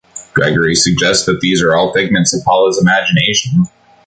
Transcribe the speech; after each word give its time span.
Gregory 0.33 0.73
suggests 0.73 1.27
that 1.27 1.41
these 1.41 1.61
are 1.61 1.75
all 1.75 1.93
figments 1.93 2.33
of 2.33 2.43
Paula's 2.43 2.81
imagination. 2.81 3.65